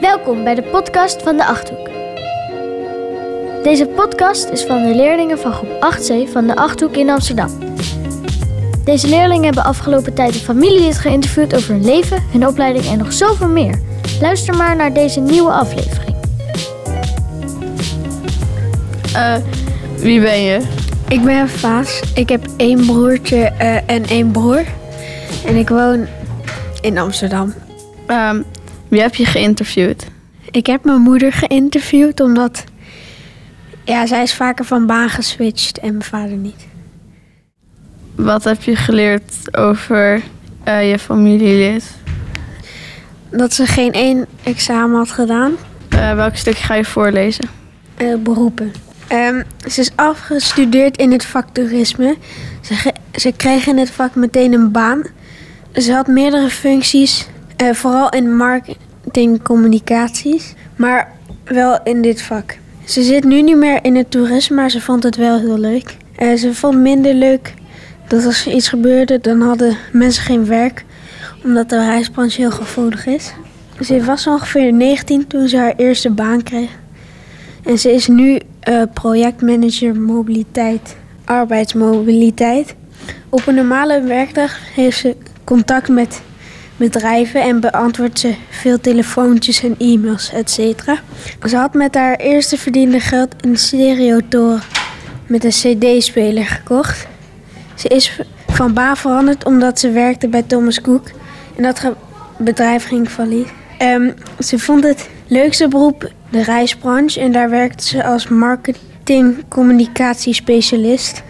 Welkom 0.00 0.44
bij 0.44 0.54
de 0.54 0.62
podcast 0.62 1.22
van 1.22 1.36
de 1.36 1.46
Achthoek. 1.46 1.90
Deze 3.62 3.86
podcast 3.86 4.48
is 4.48 4.64
van 4.64 4.82
de 4.82 4.94
leerlingen 4.94 5.38
van 5.38 5.52
groep 5.52 5.70
8C 5.70 6.32
van 6.32 6.46
de 6.46 6.56
Achthoek 6.56 6.96
in 6.96 7.10
Amsterdam. 7.10 7.50
Deze 8.84 9.08
leerlingen 9.08 9.44
hebben 9.44 9.64
afgelopen 9.64 10.14
tijd 10.14 10.34
een 10.34 10.40
familielid 10.40 10.98
geïnterviewd 10.98 11.54
over 11.54 11.74
hun 11.74 11.84
leven, 11.84 12.22
hun 12.32 12.46
opleiding 12.46 12.86
en 12.86 12.98
nog 12.98 13.12
zoveel 13.12 13.48
meer. 13.48 13.80
Luister 14.20 14.56
maar 14.56 14.76
naar 14.76 14.92
deze 14.92 15.20
nieuwe 15.20 15.50
aflevering. 15.50 16.16
Eh, 19.14 19.36
wie 19.96 20.20
ben 20.20 20.42
je? 20.42 20.60
Ik 21.08 21.24
ben 21.24 21.48
Vaas. 21.48 22.00
Ik 22.14 22.28
heb 22.28 22.46
één 22.56 22.86
broertje 22.86 23.52
eh, 23.58 23.90
en 23.90 24.06
één 24.06 24.30
broer. 24.30 24.64
En 25.46 25.56
ik 25.56 25.68
woon 25.68 26.06
in 26.80 26.98
Amsterdam. 26.98 27.54
Ehm, 28.06 28.42
wie 28.88 29.00
heb 29.00 29.14
je 29.14 29.24
geïnterviewd? 29.24 30.06
Ik 30.50 30.66
heb 30.66 30.84
mijn 30.84 31.00
moeder 31.00 31.32
geïnterviewd 31.32 32.20
omdat 32.20 32.64
ja, 33.84 34.06
zij 34.06 34.22
is 34.22 34.34
vaker 34.34 34.64
van 34.64 34.86
baan 34.86 35.08
geswitcht 35.08 35.78
en 35.78 35.90
mijn 35.90 36.02
vader 36.02 36.36
niet. 36.36 36.66
Wat 38.14 38.44
heb 38.44 38.62
je 38.62 38.76
geleerd 38.76 39.56
over 39.56 40.22
eh, 40.64 40.90
je 40.90 40.98
familielid? 40.98 41.90
Dat 43.30 43.52
ze 43.52 43.66
geen 43.66 43.92
één 43.92 44.26
examen 44.42 44.96
had 44.96 45.10
gedaan. 45.10 45.52
Eh, 45.88 46.14
welk 46.14 46.36
stukje 46.36 46.64
ga 46.64 46.74
je 46.74 46.84
voorlezen? 46.84 47.48
Eh, 47.96 48.14
beroepen. 48.18 48.72
Ehm, 49.06 49.42
ze 49.68 49.80
is 49.80 49.90
afgestudeerd 49.94 50.96
in 50.96 51.12
het 51.12 51.24
vak 51.24 51.46
toerisme. 51.52 52.16
Ze, 52.60 52.92
ze 53.14 53.32
kreeg 53.32 53.66
in 53.66 53.78
het 53.78 53.90
vak 53.90 54.14
meteen 54.14 54.52
een 54.52 54.72
baan. 54.72 55.02
Ze 55.72 55.92
had 55.92 56.06
meerdere 56.06 56.48
functies, 56.48 57.28
vooral 57.72 58.08
in 58.08 58.36
marketing 59.16 59.42
communicaties, 59.42 60.54
maar 60.76 61.12
wel 61.44 61.78
in 61.84 62.02
dit 62.02 62.22
vak. 62.22 62.58
Ze 62.84 63.02
zit 63.02 63.24
nu 63.24 63.42
niet 63.42 63.56
meer 63.56 63.84
in 63.84 63.96
het 63.96 64.10
toerisme, 64.10 64.56
maar 64.56 64.70
ze 64.70 64.80
vond 64.80 65.02
het 65.02 65.16
wel 65.16 65.38
heel 65.38 65.58
leuk. 65.58 65.96
Eh, 66.16 66.34
ze 66.34 66.54
vond 66.54 66.78
minder 66.78 67.14
leuk 67.14 67.54
dat 68.08 68.24
als 68.24 68.46
er 68.46 68.52
iets 68.52 68.68
gebeurde, 68.68 69.20
dan 69.20 69.40
hadden 69.40 69.76
mensen 69.92 70.22
geen 70.22 70.46
werk, 70.46 70.84
omdat 71.44 71.68
de 71.68 71.84
reisbranche 71.84 72.40
heel 72.40 72.50
gevoelig 72.50 73.06
is. 73.06 73.32
Ze 73.80 74.04
was 74.04 74.26
ongeveer 74.26 74.72
19 74.72 75.26
toen 75.26 75.48
ze 75.48 75.56
haar 75.56 75.74
eerste 75.76 76.10
baan 76.10 76.42
kreeg. 76.42 76.70
En 77.64 77.78
ze 77.78 77.92
is 77.92 78.06
nu 78.06 78.40
eh, 78.60 78.82
projectmanager 78.92 80.00
mobiliteit, 80.00 80.96
arbeidsmobiliteit. 81.24 82.74
Op 83.28 83.46
een 83.46 83.54
normale 83.54 84.02
werkdag 84.02 84.58
heeft 84.74 84.98
ze 84.98 85.16
contact 85.44 85.88
met 85.88 86.20
bedrijven 86.76 87.42
en 87.42 87.60
beantwoordt 87.60 88.18
ze 88.18 88.34
veel 88.50 88.80
telefoontjes 88.80 89.62
en 89.62 89.74
e-mails, 89.78 90.32
etc. 90.32 90.58
Ze 91.48 91.56
had 91.56 91.74
met 91.74 91.94
haar 91.94 92.16
eerste 92.16 92.58
verdiende 92.58 93.00
geld 93.00 93.34
een 93.40 93.56
stereotoren 93.56 94.62
met 95.26 95.44
een 95.44 95.50
cd-speler 95.50 96.44
gekocht. 96.44 97.06
Ze 97.74 97.88
is 97.88 98.20
van 98.48 98.74
baan 98.74 98.96
veranderd 98.96 99.44
omdat 99.44 99.78
ze 99.78 99.90
werkte 99.90 100.28
bij 100.28 100.42
Thomas 100.42 100.80
Cook. 100.80 101.10
En 101.56 101.62
dat 101.62 101.92
bedrijf 102.38 102.86
ging 102.86 103.08
failliet. 103.08 103.48
Ehm, 103.78 104.10
ze 104.38 104.58
vond 104.58 104.84
het 104.84 105.08
leukste 105.26 105.68
beroep 105.68 106.10
de 106.30 106.42
reisbranche 106.42 107.20
en 107.20 107.32
daar 107.32 107.50
werkte 107.50 107.84
ze 107.84 108.04
als 108.04 108.28
marketing-communicatiespecialist. 108.28 111.22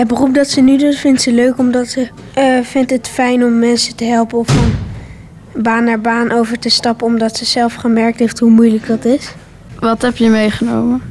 Het 0.00 0.08
beroep 0.08 0.34
dat 0.34 0.48
ze 0.48 0.60
nu 0.60 0.76
doet 0.78 0.96
vindt 0.96 1.22
ze 1.22 1.32
leuk 1.32 1.58
omdat 1.58 1.88
ze 1.88 2.08
eh, 2.34 2.58
vindt 2.62 2.90
het 2.90 3.08
fijn 3.08 3.44
om 3.44 3.58
mensen 3.58 3.96
te 3.96 4.04
helpen 4.04 4.38
of 4.38 4.46
van 4.46 4.70
baan 5.62 5.84
naar 5.84 6.00
baan 6.00 6.30
over 6.32 6.58
te 6.58 6.68
stappen 6.68 7.06
omdat 7.06 7.36
ze 7.36 7.44
zelf 7.44 7.74
gemerkt 7.74 8.18
heeft 8.18 8.38
hoe 8.38 8.50
moeilijk 8.50 8.86
dat 8.86 9.04
is. 9.04 9.34
Wat 9.78 10.02
heb 10.02 10.16
je 10.16 10.28
meegenomen? 10.28 11.02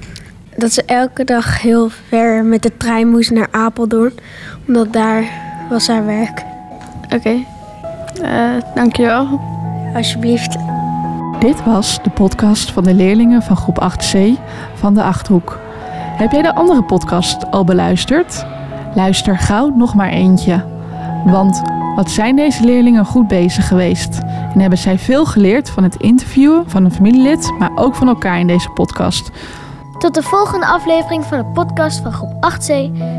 Dat 0.58 0.72
ze 0.72 0.84
elke 0.86 1.24
dag 1.24 1.62
heel 1.62 1.90
ver 2.08 2.44
met 2.46 2.64
de 2.64 2.78
trein 2.78 3.10
moest 3.10 3.32
naar 3.32 3.48
Apeldoorn, 3.52 4.14
omdat 4.68 4.94
daar 4.94 5.24
was 5.70 5.88
haar 5.88 6.06
werk. 6.06 6.44
Oké, 7.16 7.46
Eh, 8.22 8.50
dankjewel. 8.76 9.40
Alsjeblieft. 9.96 10.58
Dit 11.40 11.64
was 11.64 12.00
de 12.04 12.10
podcast 12.10 12.72
van 12.72 12.84
de 12.84 12.94
leerlingen 12.94 13.42
van 13.42 13.58
groep 13.58 13.80
8C 13.80 14.38
van 14.74 14.94
de 14.94 15.04
Achthoek. 15.04 15.60
Heb 16.18 16.32
jij 16.32 16.42
de 16.42 16.56
andere 16.56 16.84
podcast 16.84 17.52
al 17.52 17.64
beluisterd? 17.64 18.46
Luister 18.96 19.38
gauw 19.38 19.70
nog 19.76 19.96
maar 19.96 20.10
eentje. 20.10 20.64
Want 21.26 21.62
wat 21.96 22.12
zijn 22.12 22.36
deze 22.36 22.64
leerlingen 22.64 23.06
goed 23.06 23.28
bezig 23.28 23.68
geweest? 23.68 24.20
En 24.54 24.60
hebben 24.60 24.80
zij 24.80 25.00
veel 25.00 25.26
geleerd 25.26 25.70
van 25.70 25.84
het 25.84 25.96
interviewen 25.96 26.70
van 26.70 26.86
een 26.86 26.92
familielid, 26.92 27.52
maar 27.60 27.72
ook 27.76 27.96
van 27.96 28.08
elkaar 28.08 28.40
in 28.40 28.48
deze 28.48 28.70
podcast. 28.70 29.32
Tot 29.98 30.14
de 30.14 30.24
volgende 30.24 30.66
aflevering 30.66 31.26
van 31.26 31.38
de 31.38 31.46
podcast 31.46 32.00
van 32.00 32.12
groep 32.12 32.34
8C 32.54 32.74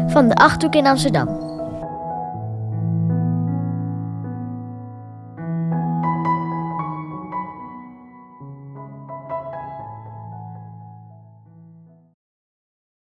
van 0.07 0.29
de 0.29 0.35
Achthoek 0.35 0.75
in 0.75 0.87
Amsterdam. 0.87 1.50